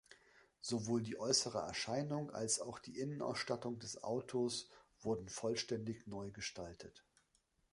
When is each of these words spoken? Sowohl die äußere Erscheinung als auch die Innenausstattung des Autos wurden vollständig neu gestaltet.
Sowohl 0.61 1.03
die 1.03 1.19
äußere 1.19 1.59
Erscheinung 1.59 2.31
als 2.31 2.59
auch 2.59 2.79
die 2.79 2.97
Innenausstattung 2.99 3.77
des 3.77 4.01
Autos 4.03 4.67
wurden 4.99 5.29
vollständig 5.29 6.07
neu 6.07 6.31
gestaltet. 6.31 7.03